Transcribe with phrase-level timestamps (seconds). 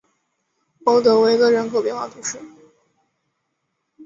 [0.85, 2.39] 欧德维勒人口变化图示